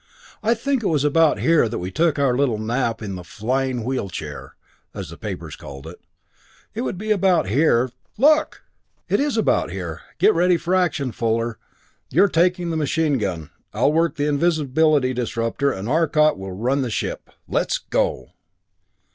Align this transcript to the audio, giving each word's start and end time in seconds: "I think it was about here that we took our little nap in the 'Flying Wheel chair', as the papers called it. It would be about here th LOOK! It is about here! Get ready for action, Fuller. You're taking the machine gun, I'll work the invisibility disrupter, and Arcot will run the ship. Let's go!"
"I 0.41 0.55
think 0.55 0.81
it 0.81 0.87
was 0.87 1.03
about 1.03 1.41
here 1.41 1.69
that 1.69 1.77
we 1.77 1.91
took 1.91 2.17
our 2.17 2.35
little 2.35 2.57
nap 2.57 3.03
in 3.03 3.13
the 3.13 3.23
'Flying 3.23 3.83
Wheel 3.83 4.09
chair', 4.09 4.55
as 4.95 5.11
the 5.11 5.15
papers 5.17 5.55
called 5.55 5.85
it. 5.85 6.01
It 6.73 6.81
would 6.81 6.97
be 6.97 7.11
about 7.11 7.49
here 7.49 7.89
th 7.89 7.95
LOOK! 8.17 8.63
It 9.09 9.19
is 9.19 9.37
about 9.37 9.69
here! 9.69 10.01
Get 10.17 10.33
ready 10.33 10.57
for 10.57 10.73
action, 10.73 11.11
Fuller. 11.11 11.59
You're 12.09 12.29
taking 12.29 12.71
the 12.71 12.77
machine 12.77 13.19
gun, 13.19 13.51
I'll 13.75 13.93
work 13.93 14.15
the 14.15 14.25
invisibility 14.25 15.13
disrupter, 15.13 15.71
and 15.71 15.87
Arcot 15.87 16.35
will 16.35 16.51
run 16.53 16.81
the 16.81 16.89
ship. 16.89 17.29
Let's 17.47 17.77
go!" 17.77 18.31